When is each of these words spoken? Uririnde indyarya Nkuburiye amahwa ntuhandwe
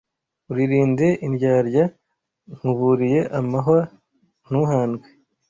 Uririnde 0.49 1.07
indyarya 1.27 1.83
Nkuburiye 2.55 3.19
amahwa 3.39 3.79
ntuhandwe 4.47 5.07